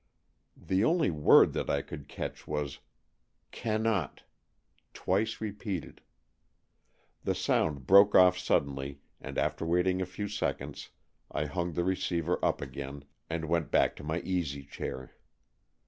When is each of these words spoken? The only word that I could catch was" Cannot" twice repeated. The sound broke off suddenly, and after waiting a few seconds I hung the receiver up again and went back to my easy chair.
The 0.57 0.83
only 0.83 1.11
word 1.11 1.53
that 1.53 1.69
I 1.69 1.83
could 1.83 2.07
catch 2.07 2.47
was" 2.47 2.79
Cannot" 3.61 4.23
twice 4.95 5.39
repeated. 5.39 6.01
The 7.23 7.35
sound 7.35 7.85
broke 7.85 8.15
off 8.15 8.35
suddenly, 8.35 9.01
and 9.19 9.37
after 9.37 9.63
waiting 9.63 10.01
a 10.01 10.07
few 10.07 10.27
seconds 10.27 10.89
I 11.29 11.45
hung 11.45 11.73
the 11.73 11.83
receiver 11.83 12.43
up 12.43 12.61
again 12.61 13.03
and 13.29 13.45
went 13.45 13.69
back 13.69 13.95
to 13.97 14.03
my 14.03 14.21
easy 14.21 14.63
chair. 14.63 15.11